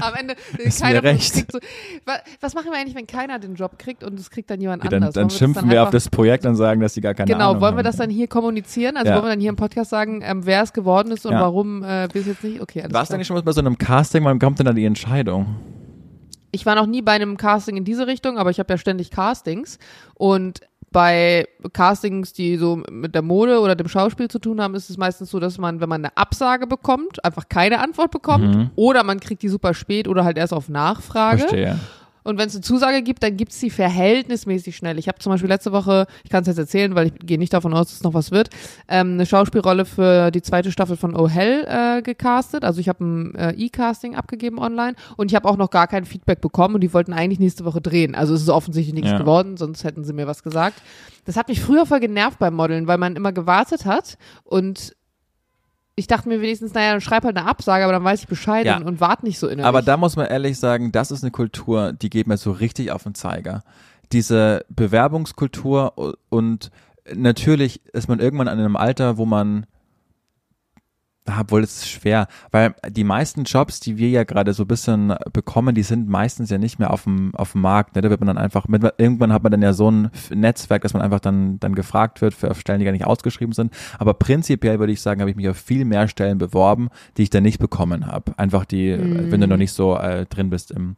Am 0.00 0.14
Ende, 0.14 0.34
Ist 0.58 0.80
keiner 0.80 1.02
recht. 1.02 1.34
kriegt 1.34 1.52
so, 1.52 1.58
wa- 2.06 2.18
was 2.40 2.54
machen 2.54 2.70
wir 2.70 2.78
eigentlich, 2.78 2.94
wenn 2.94 3.06
keiner 3.06 3.38
den 3.38 3.56
Job 3.56 3.78
kriegt 3.78 4.02
und 4.02 4.18
es 4.18 4.30
kriegt 4.30 4.48
dann 4.50 4.58
jemand 4.60 4.82
Ja, 4.84 4.88
dann 4.90 5.02
anders? 5.02 5.14
dann 5.14 5.28
schimpfen 5.28 5.64
dann 5.64 5.70
wir 5.70 5.82
auf 5.82 5.90
das 5.90 6.08
Projekt 6.08 6.46
und 6.46 6.56
sagen, 6.56 6.80
dass 6.80 6.94
die 6.94 7.02
gar 7.02 7.12
keine 7.12 7.30
Genau, 7.30 7.50
Ahnung 7.50 7.60
wollen 7.62 7.76
wir 7.76 7.82
das 7.82 7.96
dann 7.96 8.08
hier 8.08 8.26
kommunizieren? 8.26 8.96
Also 8.96 9.10
Ja. 9.10 9.16
wollen 9.16 9.26
wir 9.26 9.30
dann 9.32 9.40
hier 9.40 9.50
im 9.50 9.56
Podcast 9.56 9.90
sagen, 9.90 10.22
ähm, 10.24 10.46
wer 10.46 10.62
es 10.62 10.72
geworden 10.72 11.12
ist 11.12 11.26
und 11.26 11.32
Ja. 11.32 11.40
warum 11.40 11.82
äh, 11.82 12.08
wir 12.12 12.22
es 12.22 12.26
jetzt 12.26 12.42
nicht? 12.42 12.62
Okay, 12.62 12.80
alles 12.82 12.94
Warst 12.94 13.10
du 13.10 13.16
eigentlich 13.16 13.26
schon 13.26 13.36
mal 13.36 13.42
bei 13.42 13.52
so 13.52 13.60
einem 13.60 13.76
Casting? 13.76 14.24
Wann 14.24 14.38
kommt 14.38 14.58
denn 14.60 14.66
da 14.66 14.72
die 14.72 14.86
Entscheidung? 14.86 15.56
Ich 16.52 16.64
war 16.64 16.74
noch 16.74 16.86
nie 16.86 17.02
bei 17.02 17.12
einem 17.12 17.36
Casting 17.36 17.76
in 17.76 17.84
diese 17.84 18.06
Richtung, 18.06 18.38
aber 18.38 18.48
ich 18.50 18.58
habe 18.60 18.72
ja 18.72 18.78
ständig 18.78 19.10
Castings 19.10 19.78
und 20.14 20.60
bei 20.92 21.46
Castings, 21.72 22.32
die 22.32 22.56
so 22.56 22.82
mit 22.90 23.14
der 23.14 23.22
Mode 23.22 23.60
oder 23.60 23.74
dem 23.74 23.88
Schauspiel 23.88 24.28
zu 24.28 24.38
tun 24.38 24.60
haben, 24.60 24.74
ist 24.74 24.90
es 24.90 24.96
meistens 24.96 25.30
so, 25.30 25.40
dass 25.40 25.58
man, 25.58 25.80
wenn 25.80 25.88
man 25.88 26.04
eine 26.04 26.16
Absage 26.16 26.66
bekommt, 26.66 27.24
einfach 27.24 27.48
keine 27.48 27.80
Antwort 27.80 28.10
bekommt 28.10 28.54
Mhm. 28.54 28.70
oder 28.76 29.02
man 29.04 29.20
kriegt 29.20 29.42
die 29.42 29.48
super 29.48 29.74
spät 29.74 30.06
oder 30.08 30.24
halt 30.24 30.36
erst 30.36 30.52
auf 30.52 30.68
Nachfrage. 30.68 31.38
Verstehe. 31.40 31.78
Und 32.24 32.38
wenn 32.38 32.48
es 32.48 32.54
eine 32.54 32.62
Zusage 32.62 33.02
gibt, 33.02 33.22
dann 33.22 33.36
gibt's 33.36 33.58
die 33.60 33.70
verhältnismäßig 33.70 34.76
schnell. 34.76 34.98
Ich 34.98 35.08
habe 35.08 35.18
zum 35.18 35.32
Beispiel 35.32 35.48
letzte 35.48 35.72
Woche, 35.72 36.06
ich 36.24 36.30
kann 36.30 36.42
es 36.42 36.48
jetzt 36.48 36.58
erzählen, 36.58 36.94
weil 36.94 37.08
ich 37.08 37.12
gehe 37.24 37.38
nicht 37.38 37.52
davon 37.52 37.72
aus, 37.74 37.86
dass 37.88 37.96
es 37.96 38.02
noch 38.02 38.14
was 38.14 38.30
wird, 38.30 38.50
ähm, 38.88 39.14
eine 39.14 39.26
Schauspielrolle 39.26 39.84
für 39.84 40.30
die 40.30 40.42
zweite 40.42 40.72
Staffel 40.72 40.96
von 40.96 41.14
Oh 41.16 41.28
Hell 41.28 41.64
äh, 41.68 42.02
gecastet. 42.02 42.64
Also 42.64 42.80
ich 42.80 42.88
habe 42.88 43.04
ein 43.04 43.34
äh, 43.34 43.50
E-Casting 43.52 44.14
abgegeben 44.16 44.58
online 44.58 44.94
und 45.16 45.30
ich 45.30 45.34
habe 45.34 45.48
auch 45.48 45.56
noch 45.56 45.70
gar 45.70 45.86
kein 45.86 46.04
Feedback 46.04 46.40
bekommen 46.40 46.74
und 46.76 46.80
die 46.80 46.92
wollten 46.92 47.12
eigentlich 47.12 47.38
nächste 47.40 47.64
Woche 47.64 47.80
drehen. 47.80 48.14
Also 48.14 48.34
es 48.34 48.42
ist 48.42 48.48
offensichtlich 48.50 48.94
nichts 48.94 49.10
Ja. 49.10 49.18
geworden, 49.18 49.56
sonst 49.56 49.84
hätten 49.84 50.04
sie 50.04 50.12
mir 50.12 50.26
was 50.26 50.42
gesagt. 50.42 50.80
Das 51.24 51.36
hat 51.36 51.48
mich 51.48 51.60
früher 51.60 51.86
voll 51.86 52.00
genervt 52.00 52.38
beim 52.38 52.54
Modeln, 52.54 52.86
weil 52.86 52.98
man 52.98 53.14
immer 53.16 53.32
gewartet 53.32 53.84
hat 53.84 54.16
und 54.44 54.94
ich 55.94 56.06
dachte 56.06 56.28
mir 56.28 56.40
wenigstens, 56.40 56.72
naja, 56.74 56.92
dann 56.92 57.00
schreib 57.00 57.24
halt 57.24 57.36
eine 57.36 57.46
Absage, 57.46 57.84
aber 57.84 57.92
dann 57.92 58.04
weiß 58.04 58.20
ich 58.20 58.26
Bescheid 58.28 58.64
Ja. 58.66 58.76
und, 58.78 58.84
und 58.84 59.00
warte 59.00 59.24
nicht 59.26 59.38
so 59.38 59.46
innerlich. 59.46 59.66
Aber 59.66 59.82
da 59.82 59.96
muss 59.96 60.16
man 60.16 60.26
ehrlich 60.26 60.58
sagen, 60.58 60.90
das 60.92 61.10
ist 61.10 61.22
eine 61.22 61.30
Kultur, 61.30 61.92
die 61.92 62.08
geht 62.10 62.26
mir 62.26 62.36
so 62.38 62.50
richtig 62.52 62.90
auf 62.92 63.02
den 63.02 63.14
Zeiger. 63.14 63.62
Diese 64.12 64.64
Bewerbungskultur 64.70 66.16
und 66.30 66.70
natürlich 67.14 67.84
ist 67.92 68.08
man 68.08 68.20
irgendwann 68.20 68.48
an 68.48 68.58
einem 68.58 68.76
Alter, 68.76 69.16
wo 69.18 69.26
man 69.26 69.66
Ah, 71.24 71.42
Obwohl, 71.42 71.62
es 71.62 71.76
ist 71.76 71.88
schwer, 71.88 72.26
weil 72.50 72.74
die 72.88 73.04
meisten 73.04 73.44
Jobs, 73.44 73.78
die 73.78 73.96
wir 73.96 74.08
ja 74.08 74.24
gerade 74.24 74.52
so 74.54 74.64
ein 74.64 74.66
bisschen 74.66 75.14
bekommen, 75.32 75.72
die 75.72 75.84
sind 75.84 76.08
meistens 76.08 76.50
ja 76.50 76.58
nicht 76.58 76.80
mehr 76.80 76.92
auf 76.92 77.04
dem, 77.04 77.32
auf 77.36 77.52
dem 77.52 77.60
Markt. 77.60 77.94
Ne? 77.94 78.02
Da 78.02 78.10
wird 78.10 78.18
man 78.18 78.26
dann 78.26 78.38
einfach, 78.38 78.66
mit, 78.66 78.82
irgendwann 78.98 79.32
hat 79.32 79.44
man 79.44 79.52
dann 79.52 79.62
ja 79.62 79.72
so 79.72 79.88
ein 79.88 80.10
Netzwerk, 80.34 80.82
dass 80.82 80.94
man 80.94 81.02
einfach 81.02 81.20
dann, 81.20 81.60
dann 81.60 81.76
gefragt 81.76 82.22
wird 82.22 82.34
für 82.34 82.52
Stellen, 82.56 82.80
die 82.80 82.84
gar 82.84 82.92
nicht 82.92 83.06
ausgeschrieben 83.06 83.52
sind. 83.52 83.72
Aber 84.00 84.14
prinzipiell 84.14 84.80
würde 84.80 84.92
ich 84.92 85.00
sagen, 85.00 85.20
habe 85.20 85.30
ich 85.30 85.36
mich 85.36 85.48
auf 85.48 85.56
viel 85.56 85.84
mehr 85.84 86.08
Stellen 86.08 86.38
beworben, 86.38 86.88
die 87.16 87.22
ich 87.22 87.30
dann 87.30 87.44
nicht 87.44 87.60
bekommen 87.60 88.08
habe. 88.08 88.36
Einfach 88.36 88.64
die, 88.64 88.88
äh, 88.88 89.30
wenn 89.30 89.40
du 89.40 89.46
noch 89.46 89.56
nicht 89.56 89.72
so 89.72 89.96
äh, 89.96 90.26
drin 90.26 90.50
bist 90.50 90.72
im, 90.72 90.96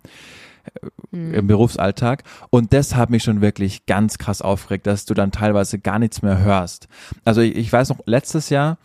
im 1.13 1.47
Berufsalltag. 1.47 2.25
Und 2.49 2.73
das 2.73 2.95
hat 2.95 3.11
mich 3.11 3.23
schon 3.23 3.43
wirklich 3.43 3.85
ganz 3.85 4.17
krass 4.17 4.41
aufgeregt, 4.41 4.87
dass 4.87 5.05
du 5.05 5.13
dann 5.13 5.33
teilweise 5.33 5.79
gar 5.79 5.99
nichts 5.99 6.23
mehr 6.23 6.39
hörst. 6.39 6.89
Also 7.27 7.43
ich, 7.43 7.57
ich 7.57 7.71
weiß 7.71 7.91
noch, 7.91 7.99
letztes 8.07 8.49
Jahr 8.49 8.79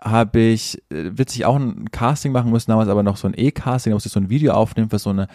habe 0.00 0.40
ich 0.40 0.82
äh, 0.90 1.10
witzig 1.16 1.44
auch 1.44 1.56
ein 1.56 1.90
Casting 1.90 2.32
machen 2.32 2.50
müssen, 2.50 2.70
damals 2.70 2.88
aber 2.88 3.02
noch 3.02 3.16
so 3.16 3.28
ein 3.28 3.34
E-Casting, 3.36 3.90
da 3.90 3.94
musste 3.94 4.08
ich 4.08 4.12
so 4.12 4.20
ein 4.20 4.30
Video 4.30 4.52
aufnehmen 4.52 4.90
für 4.90 4.98
so 4.98 5.10
eine 5.10 5.28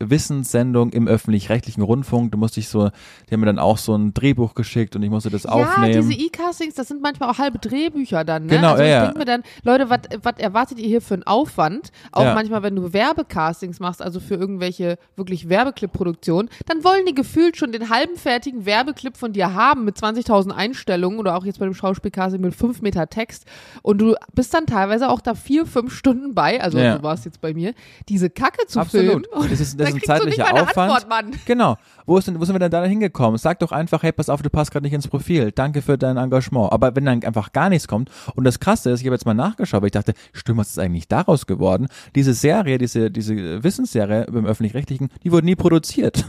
Jugendwissenssendung 0.00 0.90
im 0.90 1.08
öffentlich-rechtlichen 1.08 1.82
Rundfunk. 1.82 2.32
Da 2.32 2.38
musste 2.38 2.60
ich 2.60 2.68
so, 2.68 2.90
die 3.28 3.32
haben 3.32 3.40
mir 3.40 3.46
dann 3.46 3.58
auch 3.58 3.78
so 3.78 3.94
ein 3.96 4.12
Drehbuch 4.14 4.54
geschickt 4.54 4.94
und 4.96 5.02
ich 5.02 5.10
musste 5.10 5.30
das 5.30 5.44
Ja, 5.44 5.50
aufnehmen. 5.50 6.08
diese 6.08 6.12
E-Castings, 6.12 6.74
das 6.74 6.88
sind 6.88 7.00
manchmal 7.02 7.30
auch 7.30 7.38
halbe 7.38 7.58
Drehbücher 7.58 8.24
dann, 8.24 8.46
ne? 8.46 8.56
Genau, 8.56 8.72
also 8.72 8.82
ich 8.82 8.88
ja, 8.90 8.94
ja. 8.96 9.02
denke 9.04 9.18
mir 9.18 9.24
dann, 9.24 9.42
Leute, 9.62 9.88
was 9.90 10.38
erwartet 10.38 10.78
ihr 10.78 10.86
hier 10.88 11.00
für 11.00 11.14
einen 11.14 11.22
Aufwand? 11.24 11.90
Auch 12.12 12.24
Ja. 12.24 12.34
manchmal, 12.34 12.62
wenn 12.62 12.76
du 12.76 12.92
Werbecastings 12.92 13.80
machst, 13.80 14.02
also 14.02 14.20
für 14.20 14.34
irgendwelche 14.34 14.98
wirklich 15.16 15.48
Werbeclip-Produktionen, 15.48 16.48
dann 16.66 16.84
wollen 16.84 17.06
die 17.06 17.14
gefühlt 17.14 17.56
schon 17.56 17.72
den 17.72 17.88
halben 17.90 18.16
fertigen 18.16 18.66
Werbeclip 18.66 19.16
von 19.16 19.32
dir 19.32 19.54
haben 19.54 19.84
mit 19.84 19.96
20.000 19.96 20.50
Einstellungen 20.50 21.18
oder 21.18 21.36
auch 21.36 21.44
jetzt 21.44 21.58
bei 21.58 21.64
dem 21.64 21.74
Schauspielcasting 21.74 22.40
mit 22.40 22.54
5 22.54 22.82
Meter 22.82 23.08
Text 23.08 23.44
und 23.82 23.98
du 23.98 24.14
bist 24.34 24.52
dann 24.54 24.66
teilweise 24.66 25.08
auch 25.08 25.20
da 25.20 25.34
vier, 25.34 25.66
fünf 25.66 25.94
Stunden 25.94 26.34
bei, 26.34 26.60
also 26.62 26.78
Ja. 26.78 26.96
so 26.96 27.02
war 27.02 27.14
es 27.14 27.24
jetzt 27.24 27.40
bei 27.40 27.54
mir, 27.54 27.72
diese 28.08 28.30
Kacke 28.30 28.66
zu 28.66 28.80
Absolut. 28.80 29.06
filmen. 29.06 29.24
Und 29.32 29.50
Das 29.86 30.02
ist, 30.02 30.08
ein 30.08 30.18
zeitlicher 30.18 30.52
Aufwand. 30.52 30.92
Antwort, 30.92 31.08
Mann. 31.08 31.32
Genau. 31.44 31.76
Wo, 32.06 32.18
ist 32.18 32.28
denn, 32.28 32.38
wo 32.40 32.44
sind 32.44 32.54
wir 32.54 32.60
denn 32.60 32.70
da 32.70 32.84
hingekommen? 32.84 33.38
Sag 33.38 33.58
doch 33.58 33.72
einfach, 33.72 34.02
hey, 34.02 34.12
pass 34.12 34.28
auf, 34.28 34.42
du 34.42 34.50
passt 34.50 34.70
gerade 34.70 34.84
nicht 34.84 34.92
ins 34.92 35.08
Profil. 35.08 35.52
Danke 35.52 35.82
für 35.82 35.98
dein 35.98 36.16
Engagement. 36.16 36.72
Aber 36.72 36.94
wenn 36.94 37.04
dann 37.04 37.22
einfach 37.24 37.52
gar 37.52 37.68
nichts 37.68 37.88
kommt 37.88 38.10
und 38.34 38.44
das 38.44 38.60
Krasse 38.60 38.90
ist, 38.90 39.00
ich 39.00 39.06
habe 39.06 39.14
jetzt 39.14 39.26
mal 39.26 39.34
nachgeschaut, 39.34 39.82
weil 39.82 39.88
ich 39.88 39.92
dachte, 39.92 40.14
stimmt, 40.32 40.58
was 40.58 40.68
ist 40.68 40.78
eigentlich 40.78 41.08
daraus 41.08 41.46
geworden? 41.46 41.88
Diese 42.14 42.34
Serie, 42.34 42.78
diese, 42.78 43.10
diese 43.10 43.62
Wissensserie 43.64 44.26
beim 44.30 44.46
Öffentlich-Rechtlichen, 44.46 45.08
die 45.24 45.32
wurde 45.32 45.46
nie 45.46 45.56
produziert. 45.56 46.24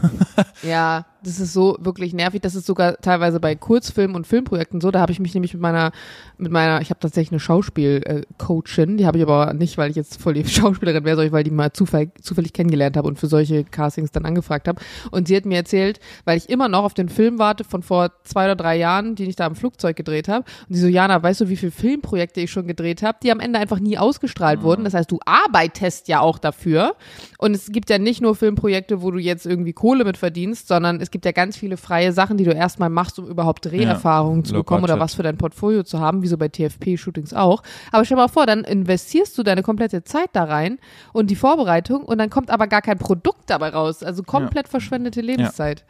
Ja, 0.62 1.06
das 1.22 1.40
ist 1.40 1.52
so 1.52 1.76
wirklich 1.80 2.14
nervig. 2.14 2.40
Das 2.40 2.54
ist 2.54 2.66
sogar 2.66 2.96
teilweise 3.00 3.40
bei 3.40 3.54
Kurzfilmen 3.54 4.14
und 4.14 4.26
Filmprojekten 4.26 4.80
so. 4.80 4.90
Da 4.90 5.00
habe 5.00 5.12
ich 5.12 5.20
mich 5.20 5.34
nämlich 5.34 5.52
mit 5.54 5.62
meiner, 5.62 5.92
mit 6.36 6.52
meiner, 6.52 6.80
ich 6.80 6.90
habe 6.90 7.00
tatsächlich 7.00 7.32
eine 7.32 7.40
Schauspiel-Coachin, 7.40 8.96
die 8.96 9.06
habe 9.06 9.18
ich 9.18 9.24
aber 9.24 9.52
nicht, 9.54 9.78
weil 9.78 9.90
ich 9.90 9.96
jetzt 9.96 10.20
voll 10.20 10.34
die 10.34 10.44
Schauspielerin 10.48 11.04
wäre, 11.04 11.16
sondern 11.16 11.32
weil 11.32 11.42
ich 11.42 11.48
die 11.48 11.54
mal 11.54 11.72
zufall, 11.72 12.10
zufällig 12.22 12.52
kennengelernt 12.52 12.96
habe 12.96 13.08
und 13.08 13.18
für 13.18 13.26
solche 13.26 13.64
Castings 13.64 14.12
dann 14.12 14.24
angefragt 14.24 14.68
habe. 14.68 14.80
Und 15.10 15.28
sie 15.28 15.36
hat 15.36 15.44
mir 15.44 15.56
erzählt, 15.56 15.98
weil 16.24 16.38
ich 16.38 16.48
immer 16.48 16.68
noch 16.68 16.84
auf 16.84 16.94
den 16.94 17.08
Film 17.08 17.38
warte 17.38 17.64
von 17.64 17.82
vor 17.82 18.12
zwei 18.24 18.44
oder 18.44 18.56
drei 18.56 18.76
Jahren, 18.76 19.16
den 19.16 19.28
ich 19.28 19.36
da 19.36 19.46
im 19.46 19.56
Flugzeug 19.56 19.96
gedreht 19.96 20.28
habe. 20.28 20.44
Und 20.68 20.74
sie 20.74 20.80
so, 20.80 20.88
Jana, 20.88 21.22
weißt 21.22 21.40
du, 21.40 21.48
wie 21.48 21.56
viele 21.56 21.72
Filmprojekte 21.72 22.40
ich 22.40 22.50
schon 22.50 22.66
gedreht 22.66 23.02
habe, 23.02 23.18
die 23.22 23.32
am 23.32 23.40
Ende 23.40 23.58
einfach 23.58 23.80
nie 23.80 23.98
ausgestrahlt 23.98 24.62
wurden. 24.62 24.84
Das 24.84 24.94
heißt, 24.94 25.10
du 25.10 25.18
arbeitest 25.24 26.08
ja 26.08 26.20
auch 26.20 26.38
dafür. 26.38 26.94
Und 27.38 27.54
es 27.54 27.70
gibt 27.72 27.90
ja 27.90 27.98
nicht 27.98 28.20
nur 28.20 28.34
Filmprojekte, 28.34 29.02
wo 29.02 29.10
du 29.10 29.18
jetzt 29.18 29.46
irgendwie 29.46 29.72
Kohle 29.72 30.04
mit 30.04 30.16
verdienst, 30.16 30.68
sondern 30.68 31.00
es 31.00 31.07
gibt 31.10 31.24
ja 31.24 31.32
ganz 31.32 31.56
viele 31.56 31.76
freie 31.76 32.12
Sachen, 32.12 32.36
die 32.36 32.44
du 32.44 32.52
erstmal 32.52 32.90
machst, 32.90 33.18
um 33.18 33.26
überhaupt 33.26 33.64
Dreherfahrungen 33.64 34.44
zu 34.44 34.54
Low 34.54 34.60
bekommen 34.60 34.84
oder 34.84 34.98
was 34.98 35.14
für 35.14 35.22
dein 35.22 35.36
Portfolio 35.38 35.82
zu 35.82 36.00
haben, 36.00 36.22
wie 36.22 36.26
so 36.26 36.36
bei 36.36 36.48
TFP-Shootings 36.48 37.34
auch. 37.34 37.62
Aber 37.92 38.04
stell 38.04 38.16
dir 38.16 38.22
mal 38.22 38.28
vor, 38.28 38.46
dann 38.46 38.64
investierst 38.64 39.36
du 39.38 39.42
deine 39.42 39.62
komplette 39.62 40.04
Zeit 40.04 40.30
da 40.32 40.44
rein 40.44 40.78
und 41.12 41.30
die 41.30 41.36
Vorbereitung 41.36 42.02
und 42.02 42.18
dann 42.18 42.30
kommt 42.30 42.50
aber 42.50 42.66
gar 42.66 42.82
kein 42.82 42.98
Produkt 42.98 43.50
dabei 43.50 43.70
raus. 43.70 44.02
Also 44.02 44.22
komplett 44.22 44.68
verschwendete 44.68 45.20
Lebenszeit. 45.20 45.84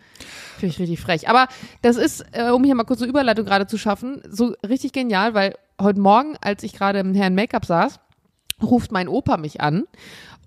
Finde 0.58 0.74
ich 0.74 0.80
richtig 0.80 1.00
frech. 1.00 1.28
Aber 1.28 1.46
das 1.82 1.96
ist, 1.96 2.24
äh, 2.32 2.50
um 2.50 2.64
hier 2.64 2.74
mal 2.74 2.84
kurz 2.84 3.00
eine 3.00 3.10
Überleitung 3.10 3.44
gerade 3.44 3.66
zu 3.66 3.78
schaffen, 3.78 4.22
so 4.28 4.54
richtig 4.68 4.92
genial, 4.92 5.34
weil 5.34 5.54
heute 5.80 6.00
Morgen, 6.00 6.36
als 6.40 6.62
ich 6.62 6.72
gerade 6.72 6.98
im 6.98 7.14
Herrn 7.14 7.34
Make-up 7.34 7.64
saß, 7.64 8.00
ruft 8.62 8.92
mein 8.92 9.08
Opa 9.08 9.36
mich 9.36 9.60
an. 9.60 9.84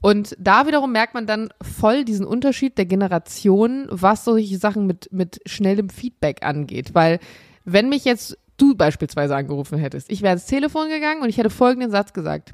Und 0.02 0.36
da 0.40 0.66
wiederum 0.66 0.92
merkt 0.92 1.14
man 1.14 1.28
dann 1.28 1.50
voll 1.62 2.06
diesen 2.06 2.26
Unterschied 2.26 2.78
der 2.78 2.86
Generation, 2.86 3.88
was 3.92 4.26
solche 4.26 4.58
Sachen 4.58 4.88
mit, 4.88 5.10
mit 5.12 5.42
schnellem 5.46 5.90
Feedback 5.90 6.44
angeht. 6.44 6.96
Weil 6.96 7.20
wenn 7.66 7.90
mich 7.90 8.06
jetzt 8.06 8.38
du 8.58 8.76
beispielsweise 8.76 9.36
angerufen 9.36 9.78
hättest, 9.78 10.12
ich 10.12 10.22
wäre 10.22 10.34
ins 10.34 10.46
Telefon 10.46 10.90
gegangen 10.90 11.22
und 11.22 11.30
ich 11.30 11.38
hätte 11.38 11.50
folgenden 11.50 11.92
Satz 11.92 12.14
gesagt. 12.14 12.54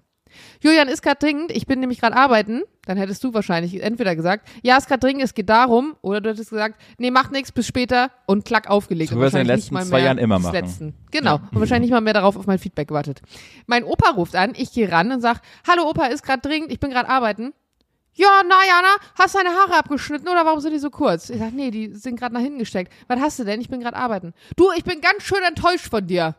Julian 0.61 0.87
ist 0.87 1.01
gerade 1.01 1.17
dringend, 1.19 1.51
ich 1.51 1.65
bin 1.67 1.79
nämlich 1.79 1.99
gerade 1.99 2.15
arbeiten. 2.15 2.63
Dann 2.85 2.97
hättest 2.97 3.23
du 3.23 3.33
wahrscheinlich 3.33 3.81
entweder 3.83 4.15
gesagt, 4.15 4.47
ja, 4.63 4.77
ist 4.77 4.87
gerade 4.87 5.01
dringend, 5.01 5.23
es 5.23 5.33
geht 5.33 5.49
darum. 5.49 5.95
Oder 6.01 6.21
du 6.21 6.29
hättest 6.29 6.49
gesagt, 6.49 6.79
nee, 6.97 7.11
macht 7.11 7.31
nichts, 7.31 7.51
bis 7.51 7.67
später 7.67 8.11
und 8.25 8.45
klack 8.45 8.69
aufgelegt. 8.69 9.11
So 9.11 9.19
wirst 9.19 9.33
du 9.33 9.39
in 9.39 9.47
den 9.47 9.55
letzten 9.55 9.77
zwei 9.81 10.01
Jahren 10.01 10.17
immer 10.17 10.39
machen. 10.39 10.53
Letzten. 10.53 10.93
Genau. 11.11 11.35
Und 11.51 11.59
wahrscheinlich 11.59 11.89
nicht 11.89 11.95
mal 11.95 12.01
mehr 12.01 12.13
darauf 12.13 12.37
auf 12.37 12.47
mein 12.47 12.59
Feedback 12.59 12.87
gewartet. 12.87 13.21
Mein 13.65 13.83
Opa 13.83 14.11
ruft 14.11 14.35
an, 14.35 14.53
ich 14.55 14.71
gehe 14.71 14.91
ran 14.91 15.11
und 15.11 15.21
sag, 15.21 15.41
hallo 15.67 15.89
Opa, 15.89 16.05
ist 16.05 16.23
gerade 16.23 16.41
dringend, 16.41 16.71
ich 16.71 16.79
bin 16.79 16.89
gerade 16.89 17.09
arbeiten. 17.09 17.53
Ja, 18.17 18.41
na 18.47 18.55
Jana, 18.67 18.95
hast 19.19 19.35
deine 19.35 19.49
Haare 19.49 19.77
abgeschnitten 19.77 20.27
oder 20.27 20.43
warum 20.43 20.59
sind 20.59 20.73
die 20.73 20.79
so 20.79 20.89
kurz? 20.89 21.29
Ich 21.29 21.37
sag, 21.37 21.53
nee, 21.53 21.69
die 21.69 21.93
sind 21.93 22.19
gerade 22.19 22.33
nach 22.33 22.41
hinten 22.41 22.57
gesteckt. 22.57 22.91
Was 23.07 23.19
hast 23.19 23.37
du 23.37 23.43
denn? 23.43 23.61
Ich 23.61 23.69
bin 23.69 23.79
gerade 23.79 23.95
arbeiten. 23.95 24.33
Du, 24.55 24.71
ich 24.75 24.83
bin 24.83 25.01
ganz 25.01 25.21
schön 25.21 25.43
enttäuscht 25.47 25.87
von 25.87 26.07
dir. 26.07 26.35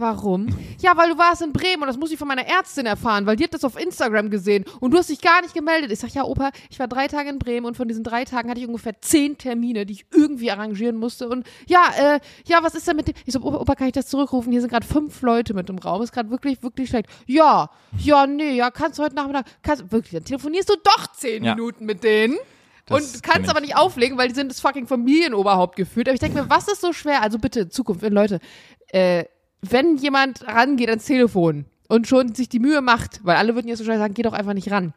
Warum? 0.00 0.46
Ja, 0.80 0.96
weil 0.96 1.10
du 1.10 1.18
warst 1.18 1.42
in 1.42 1.52
Bremen 1.52 1.82
und 1.82 1.88
das 1.88 1.98
muss 1.98 2.10
ich 2.10 2.18
von 2.18 2.26
meiner 2.26 2.46
Ärztin 2.46 2.86
erfahren, 2.86 3.26
weil 3.26 3.36
die 3.36 3.44
hat 3.44 3.52
das 3.52 3.64
auf 3.64 3.78
Instagram 3.78 4.30
gesehen 4.30 4.64
und 4.80 4.92
du 4.92 4.98
hast 4.98 5.10
dich 5.10 5.20
gar 5.20 5.42
nicht 5.42 5.52
gemeldet. 5.52 5.92
Ich 5.92 5.98
sag, 5.98 6.14
ja, 6.14 6.24
Opa, 6.24 6.52
ich 6.70 6.78
war 6.78 6.88
drei 6.88 7.06
Tage 7.06 7.28
in 7.28 7.38
Bremen 7.38 7.66
und 7.66 7.76
von 7.76 7.86
diesen 7.86 8.02
drei 8.02 8.24
Tagen 8.24 8.48
hatte 8.48 8.60
ich 8.60 8.66
ungefähr 8.66 8.98
zehn 9.02 9.36
Termine, 9.36 9.84
die 9.84 9.92
ich 9.92 10.06
irgendwie 10.10 10.50
arrangieren 10.50 10.96
musste. 10.96 11.28
Und 11.28 11.46
ja, 11.66 11.82
äh, 11.98 12.20
ja, 12.46 12.62
was 12.62 12.74
ist 12.74 12.88
denn 12.88 12.96
mit 12.96 13.08
dem? 13.08 13.14
Ich 13.26 13.34
so, 13.34 13.40
Opa, 13.42 13.58
Opa, 13.58 13.74
kann 13.74 13.88
ich 13.88 13.92
das 13.92 14.06
zurückrufen? 14.06 14.50
Hier 14.52 14.62
sind 14.62 14.70
gerade 14.70 14.86
fünf 14.86 15.20
Leute 15.20 15.52
mit 15.52 15.68
im 15.68 15.76
Raum. 15.76 16.00
Ist 16.00 16.12
gerade 16.12 16.30
wirklich, 16.30 16.62
wirklich 16.62 16.88
schlecht. 16.88 17.06
Ja, 17.26 17.68
ja, 17.98 18.26
nee, 18.26 18.52
ja, 18.52 18.70
kannst 18.70 18.98
du 18.98 19.02
heute 19.02 19.16
Nachmittag, 19.16 19.44
kannst 19.62 19.92
wirklich, 19.92 20.12
dann 20.14 20.24
telefonierst 20.24 20.70
du 20.70 20.76
doch 20.82 21.12
zehn 21.12 21.44
Ja. 21.44 21.54
Minuten 21.54 21.84
mit 21.84 22.02
denen. 22.04 22.38
Das 22.86 23.16
und 23.16 23.22
kannst 23.22 23.50
aber 23.50 23.60
nicht 23.60 23.76
auflegen, 23.76 24.16
weil 24.16 24.28
die 24.28 24.34
sind 24.34 24.50
das 24.50 24.60
fucking 24.60 24.86
Familienoberhaupt 24.86 25.76
geführt. 25.76 26.08
Aber 26.08 26.14
ich 26.14 26.20
denke 26.20 26.40
mir, 26.42 26.48
was 26.48 26.68
ist 26.68 26.80
so 26.80 26.94
schwer? 26.94 27.20
Also 27.22 27.38
bitte, 27.38 27.68
Zukunft, 27.68 28.00
wenn 28.00 28.14
Leute, 28.14 28.40
äh, 28.88 29.26
wenn 29.62 29.96
jemand 29.96 30.46
rangeht 30.46 30.88
ans 30.88 31.04
Telefon 31.04 31.66
und 31.88 32.06
schon 32.06 32.34
sich 32.34 32.48
die 32.48 32.60
Mühe 32.60 32.80
macht, 32.80 33.20
weil 33.24 33.36
alle 33.36 33.54
würden 33.54 33.68
jetzt 33.68 33.80
wahrscheinlich 33.80 34.02
sagen, 34.02 34.14
geh 34.14 34.22
doch 34.22 34.32
einfach 34.32 34.54
nicht 34.54 34.70
ran. 34.70 34.94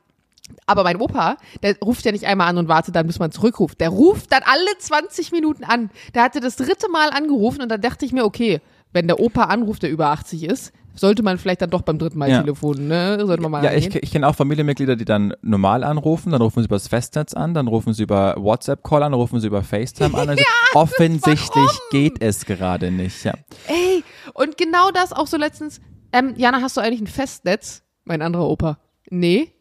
Aber 0.65 0.83
mein 0.83 0.97
Opa, 0.97 1.37
der 1.61 1.77
ruft 1.79 2.05
ja 2.05 2.11
nicht 2.11 2.25
einmal 2.25 2.49
an 2.49 2.57
und 2.57 2.67
wartet 2.67 2.95
dann, 2.95 3.07
bis 3.07 3.19
man 3.19 3.31
zurückruft. 3.31 3.79
Der 3.79 3.89
ruft 3.89 4.31
dann 4.31 4.41
alle 4.43 4.77
20 4.77 5.31
Minuten 5.31 5.63
an. 5.63 5.89
Der 6.13 6.23
hatte 6.23 6.41
das 6.41 6.57
dritte 6.57 6.89
Mal 6.89 7.09
angerufen 7.09 7.61
und 7.61 7.69
dann 7.69 7.81
dachte 7.81 8.05
ich 8.05 8.11
mir, 8.11 8.25
okay, 8.25 8.61
wenn 8.91 9.07
der 9.07 9.19
Opa 9.19 9.45
anruft, 9.45 9.83
der 9.83 9.89
über 9.89 10.07
80 10.07 10.43
ist, 10.43 10.73
sollte 10.95 11.23
man 11.23 11.37
vielleicht 11.37 11.61
dann 11.61 11.69
doch 11.69 11.81
beim 11.81 11.97
dritten 11.97 12.17
Mal 12.19 12.29
Ja. 12.29 12.41
telefonen, 12.41 12.87
ne? 12.87 13.25
Sollte 13.25 13.41
man 13.41 13.51
mal 13.51 13.63
Ja, 13.63 13.73
ich, 13.73 13.85
rangehen. 13.85 14.01
ich 14.03 14.11
kenne 14.11 14.27
auch 14.27 14.35
Familienmitglieder, 14.35 14.95
die 14.95 15.05
dann 15.05 15.33
normal 15.41 15.83
anrufen, 15.83 16.31
dann 16.31 16.41
rufen 16.41 16.59
sie 16.61 16.65
über 16.65 16.75
das 16.75 16.87
Festnetz 16.87 17.33
an, 17.33 17.53
dann 17.53 17.67
rufen 17.67 17.93
sie 17.93 18.03
über 18.03 18.35
WhatsApp-Call 18.37 19.03
an, 19.03 19.11
dann 19.11 19.19
rufen 19.19 19.39
sie 19.39 19.47
über 19.47 19.63
FaceTime 19.63 20.15
an. 20.17 20.29
Also 20.37 20.43
offensichtlich 20.73 21.71
geht 21.91 22.21
es 22.21 22.45
gerade 22.45 22.91
nicht. 22.91 23.23
Ja. 23.23 23.33
Ey, 23.67 24.03
und 24.33 24.57
genau 24.57 24.91
das 24.91 25.13
auch 25.13 25.27
so 25.27 25.37
letztens. 25.37 25.81
Ähm, 26.11 26.33
Jana, 26.37 26.61
hast 26.61 26.77
du 26.77 26.81
eigentlich 26.81 27.01
ein 27.01 27.07
Festnetz? 27.07 27.83
Mein 28.05 28.21
anderer 28.21 28.47
Opa. 28.49 28.77
Nee. 29.09 29.51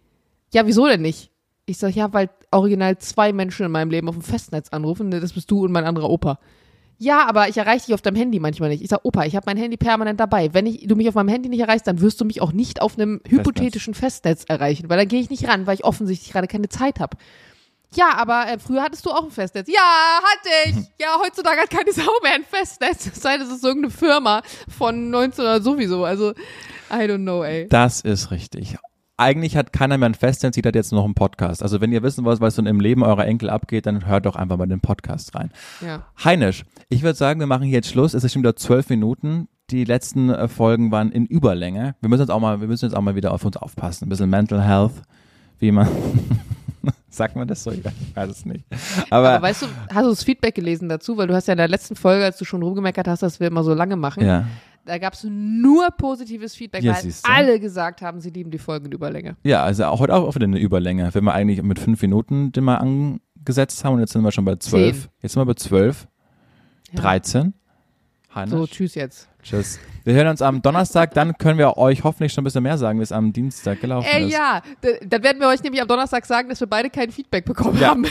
Ja, 0.53 0.67
wieso 0.67 0.87
denn 0.87 1.03
nicht? 1.03 1.31
Ich 1.65 1.79
sag, 1.79 1.95
ja, 1.95 2.13
weil 2.13 2.29
original 2.51 2.99
zwei 2.99 3.33
Menschen 3.33 3.65
in 3.67 3.73
meinem 3.73 3.91
Leben 3.91 4.09
auf 4.09 4.17
dem 4.17 4.23
Festnetz 4.23 4.69
anrufen. 4.71 5.09
Ne, 5.09 5.21
Das 5.21 5.33
bist 5.33 5.51
du 5.51 5.65
und 5.65 5.73
mein 5.73 5.85
anderer 5.85 6.11
Opa. 6.11 6.39
Ja, 6.99 7.27
aber 7.27 7.49
ich 7.49 7.57
erreiche 7.57 7.87
dich 7.87 7.95
auf 7.95 8.03
deinem 8.03 8.17
Handy 8.17 8.39
manchmal 8.39 8.69
nicht. 8.69 8.83
Ich 8.83 8.89
sag, 8.89 9.01
Opa, 9.05 9.25
ich 9.25 9.35
habe 9.35 9.45
mein 9.47 9.57
Handy 9.57 9.77
permanent 9.77 10.21
dabei. 10.21 10.55
Wenn 10.55 10.67
ich, 10.67 10.87
du 10.87 10.95
mich 10.95 11.09
auf 11.09 11.15
meinem 11.15 11.29
Handy 11.29 11.49
nicht 11.49 11.61
erreichst, 11.61 11.87
dann 11.87 12.01
wirst 12.01 12.21
du 12.21 12.25
mich 12.25 12.41
auch 12.41 12.53
nicht 12.53 12.81
auf 12.81 12.97
einem 12.97 13.21
hypothetischen 13.29 13.95
Festnetz 13.95 14.45
erreichen, 14.49 14.89
weil 14.89 14.99
dann 14.99 15.09
gehe 15.09 15.21
ich 15.21 15.31
nicht 15.31 15.49
ran, 15.49 15.67
weil 15.67 15.75
ich 15.75 15.85
offensichtlich 15.85 16.33
gerade 16.33 16.47
keine 16.47 16.69
Zeit 16.69 17.01
habe. 17.01 17.17
Ja, 17.95 18.15
aber 18.17 18.49
äh, 18.49 18.59
früher 18.59 18.83
hattest 18.83 19.05
du 19.05 19.11
auch 19.11 19.25
ein 19.25 19.31
Festnetz. 19.31 19.69
Ja, 19.69 19.81
hatte 19.81 20.71
ich. 20.71 20.77
Ja, 20.99 21.19
heutzutage 21.21 21.61
hat 21.61 21.71
keine 21.71 21.93
Sau 21.93 22.11
mehr 22.23 22.35
ein 22.35 22.45
Festnetz. 22.45 23.07
Es 23.07 23.21
sei 23.21 23.37
denn, 23.37 23.47
es 23.47 23.53
ist 23.53 23.65
irgendeine 23.65 23.93
Firma 23.93 24.43
von 24.69 25.11
19 25.11 25.45
oder 25.45 25.61
sowieso. 25.61 26.05
Also, 26.05 26.31
I 26.91 27.05
don't 27.05 27.19
know, 27.19 27.43
ey. 27.43 27.69
Das 27.69 28.01
ist 28.01 28.31
richtig. 28.31 28.77
Eigentlich 29.23 29.57
hat 29.57 29.73
keiner 29.73 29.99
mehr 29.99 30.09
ein 30.09 30.15
Festnetz, 30.15 30.57
jeder 30.57 30.69
hat 30.69 30.75
jetzt 30.75 30.91
noch 30.91 31.05
einen 31.05 31.15
Podcast. 31.15 31.63
Also 31.63 31.81
wenn 31.81 31.93
ihr 31.93 32.03
wissen 32.03 32.25
wollt, 32.25 32.41
was 32.41 32.57
so 32.57 32.63
im 32.63 32.81
Leben 32.81 33.05
eurer 33.05 33.25
Enkel 33.25 33.51
abgeht, 33.51 33.87
dann 33.87 34.05
hört 34.05 34.27
doch 34.27 34.35
einfach 34.35 34.57
mal 34.57 34.67
den 34.67 34.81
Podcast 34.81 35.37
rein. 35.37 35.53
Ja. 35.81 36.03
Heinisch, 36.25 36.65
ich 36.89 37.05
würde 37.05 37.17
sagen, 37.17 37.39
wir 37.39 37.47
machen 37.47 37.63
hier 37.63 37.75
jetzt 37.75 37.89
Schluss. 37.89 38.15
Es 38.15 38.25
ist 38.25 38.33
schon 38.33 38.43
wieder 38.43 38.57
zwölf 38.57 38.89
Minuten. 38.89 39.47
Die 39.71 39.85
letzten 39.85 40.29
äh, 40.29 40.49
Folgen 40.49 40.91
waren 40.91 41.13
in 41.13 41.27
Überlänge. 41.27 41.95
Wir 42.01 42.09
müssen 42.09 42.23
jetzt 42.23 42.31
auch 42.31 42.41
mal, 42.41 42.61
wir 42.61 42.67
müssen 42.67 42.85
jetzt 42.85 42.97
auch 42.97 43.01
mal 43.01 43.15
wieder 43.15 43.33
auf 43.33 43.45
uns 43.45 43.57
aufpassen. 43.57 44.07
Ein 44.07 44.09
bisschen 44.09 44.29
Mental 44.29 44.61
Health, 44.61 45.03
wie 45.61 45.71
man, 45.71 45.87
sagt 47.09 47.37
man 47.37 47.47
das 47.47 47.63
so? 47.63 47.71
Ich 47.71 47.85
weiß 47.85 48.29
es 48.29 48.45
nicht. 48.45 48.65
Aber, 49.09 49.31
Aber 49.31 49.47
weißt 49.47 49.63
du, 49.63 49.67
hast 49.95 50.05
du 50.05 50.11
das 50.11 50.25
Feedback 50.25 50.57
gelesen 50.57 50.89
dazu? 50.89 51.17
Weil 51.17 51.29
du 51.29 51.35
hast 51.35 51.47
ja 51.47 51.53
in 51.53 51.59
der 51.59 51.69
letzten 51.69 51.95
Folge, 51.95 52.25
als 52.25 52.39
du 52.39 52.45
schon 52.45 52.61
rumgemeckert 52.61 53.07
hast, 53.07 53.23
dass 53.23 53.39
wir 53.39 53.47
immer 53.47 53.63
so 53.63 53.73
lange 53.73 53.95
machen, 53.95 54.27
ja, 54.27 54.47
da 54.85 54.99
gab 54.99 55.15
es 55.15 55.25
nur 55.25 55.91
positives 55.93 56.55
Feedback, 56.55 56.83
Ja, 56.83 56.95
weil 56.95 57.13
alle 57.25 57.61
gesagt 57.61 58.03
haben, 58.03 58.21
sie 58.21 58.31
lieben 58.31 58.51
die 58.51 58.59
Folgen 58.59 58.87
in 58.87 58.93
Überlänge. 58.93 59.37
ja, 59.45 59.63
also 59.63 59.85
auch 59.85 60.01
heute 60.01 60.15
auch 60.15 60.35
wieder 60.35 60.45
eine 60.47 60.59
Überlänge. 60.59 61.09
Wenn 61.13 61.25
wir 61.25 61.35
eigentlich 61.35 61.63
mit 61.63 61.79
fünf 61.79 62.03
Minuten 62.03 62.53
den 62.53 62.65
mal 62.65 62.77
angesetzt 62.77 63.85
haben 63.85 63.95
und 63.95 64.01
jetzt 64.01 64.13
sind 64.13 64.23
wir 64.23 64.33
schon 64.33 64.45
bei 64.45 64.57
zwölf. 64.57 65.03
Zehn. 65.03 65.11
Jetzt 65.21 65.33
sind 65.33 65.41
wir 65.43 65.47
bei 65.47 65.55
zwölf, 65.55 66.09
Ja. 66.93 67.01
13. 67.01 67.55
Heinisch. 68.35 68.51
So, 68.53 68.67
tschüss 68.67 68.95
jetzt. 68.95 69.29
Tschüss. 69.43 69.79
Wir 70.05 70.15
hören 70.15 70.29
uns 70.29 70.41
am 70.41 70.63
Donnerstag, 70.63 71.13
dann 71.15 71.37
können 71.37 71.59
wir 71.59 71.77
euch 71.77 72.03
hoffentlich 72.03 72.33
schon 72.33 72.43
ein 72.43 72.45
bisschen 72.47 72.63
mehr 72.63 72.79
sagen, 72.79 72.99
wie 72.99 73.03
es 73.03 73.13
am 73.13 73.33
Dienstag 73.33 73.81
gelaufen 73.81 74.09
Ey, 74.11 74.27
ist. 74.27 74.33
ja, 74.33 74.63
dann 75.07 75.23
werden 75.23 75.39
wir 75.41 75.49
euch 75.49 75.63
nämlich 75.63 75.83
am 75.83 75.89
Donnerstag 75.89 76.25
sagen, 76.25 76.49
dass 76.49 76.59
wir 76.61 76.67
beide 76.67 76.89
kein 76.91 77.11
Feedback 77.11 77.45
bekommen 77.45 77.79
Ja. 77.79 77.89
haben. 77.91 78.07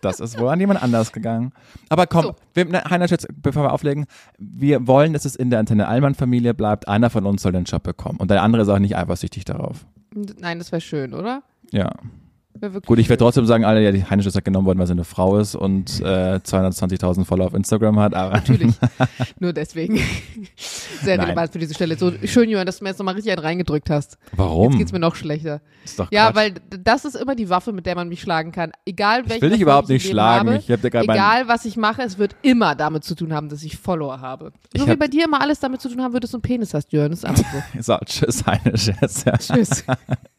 Das 0.00 0.20
ist 0.20 0.38
wohl 0.38 0.48
an 0.48 0.60
jemand 0.60 0.82
anders 0.82 1.12
gegangen. 1.12 1.52
Aber 1.88 2.06
komm, 2.06 2.24
So. 2.24 2.34
wir, 2.52 2.66
ne, 2.66 2.84
Heiner, 2.90 3.06
jetzt, 3.06 3.26
bevor 3.40 3.62
wir 3.64 3.72
auflegen, 3.72 4.04
wir 4.38 4.86
wollen, 4.86 5.14
dass 5.14 5.24
es 5.24 5.34
in 5.34 5.48
der 5.48 5.60
Antenne 5.60 5.88
Allmann-Familie 5.88 6.52
bleibt. 6.52 6.88
Einer 6.88 7.08
von 7.08 7.24
uns 7.24 7.42
soll 7.42 7.52
den 7.52 7.64
Job 7.64 7.82
bekommen. 7.82 8.18
Und 8.18 8.30
der 8.30 8.42
andere 8.42 8.62
ist 8.62 8.68
auch 8.68 8.78
nicht 8.78 8.96
eifersüchtig 8.96 9.44
darauf. 9.46 9.86
Nein, 10.14 10.58
das 10.58 10.72
wäre 10.72 10.80
schön, 10.82 11.14
oder? 11.14 11.42
Ja. 11.70 11.90
Gut, 12.86 12.98
ich 13.00 13.08
werde 13.08 13.22
trotzdem 13.24 13.46
sagen, 13.46 13.64
alle, 13.64 13.82
ja, 13.82 13.90
die 13.90 14.04
Heinisch 14.04 14.26
ist 14.26 14.34
ja 14.34 14.40
genommen 14.40 14.66
worden, 14.66 14.78
weil 14.78 14.86
sie 14.86 14.92
eine 14.92 15.02
Frau 15.04 15.38
ist 15.38 15.56
und 15.56 16.00
äh, 16.00 16.36
220.000 16.36 17.24
Follower 17.24 17.48
auf 17.48 17.54
Instagram 17.54 17.98
hat. 17.98 18.14
Aber 18.14 18.32
Natürlich. 18.34 18.74
Nur 19.40 19.52
deswegen. 19.52 19.98
Sehr 21.02 21.16
Nein. 21.16 21.26
relevant 21.26 21.52
für 21.52 21.58
diese 21.58 21.74
Stelle. 21.74 21.96
So 21.98 22.12
schön, 22.24 22.48
Johann, 22.50 22.66
dass 22.66 22.78
du 22.78 22.84
mir 22.84 22.90
jetzt 22.90 22.98
nochmal 22.98 23.14
richtig 23.14 23.32
einen 23.32 23.42
reingedrückt 23.42 23.90
hast. 23.90 24.18
warum? 24.36 24.70
Jetzt 24.72 24.78
geht's 24.78 24.92
mir 24.92 24.98
noch 24.98 25.14
schlechter. 25.14 25.60
ist 25.84 25.98
doch 25.98 26.10
Ja, 26.12 26.26
Quatsch. 26.30 26.36
weil 26.36 26.54
das 26.82 27.04
ist 27.04 27.14
immer 27.16 27.34
die 27.34 27.48
Waffe, 27.48 27.72
mit 27.72 27.86
der 27.86 27.94
man 27.94 28.08
mich 28.08 28.20
schlagen 28.20 28.52
kann. 28.52 28.72
Egal 28.86 29.22
welche 29.24 29.36
ich 29.36 29.42
will 29.42 29.50
dich 29.50 29.60
überhaupt 29.60 29.88
ich 29.90 30.02
nicht 30.02 30.10
schlagen. 30.10 30.48
Habe, 30.50 30.58
ich 30.58 30.70
hab 30.70 30.80
dir 30.82 30.94
egal 31.00 31.48
was 31.48 31.64
ich 31.64 31.76
mache, 31.76 32.02
es 32.02 32.18
wird 32.18 32.36
immer 32.42 32.74
damit 32.74 33.04
zu 33.04 33.14
tun 33.14 33.32
haben, 33.32 33.48
dass 33.48 33.62
ich 33.62 33.76
Follower 33.76 34.20
habe. 34.20 34.52
Ich 34.72 34.80
So 34.80 34.86
wie 34.86 34.92
hab- 34.92 34.98
bei 34.98 35.08
dir 35.08 35.24
immer 35.24 35.40
alles 35.40 35.60
damit 35.60 35.80
zu 35.80 35.88
tun 35.88 36.02
haben 36.02 36.12
wird, 36.12 36.24
dass 36.24 36.30
du 36.32 36.36
einen 36.38 36.42
Penis 36.42 36.74
hast, 36.74 36.92
Jörn. 36.92 37.10
Das 37.10 37.20
ist 37.20 37.24
einfach 37.24 37.44
so. 37.80 37.82
so, 37.94 37.98
tschüss. 38.04 38.44
Jetzt, 39.00 39.26
ja. 39.26 39.36
Tschüss. 39.36 39.84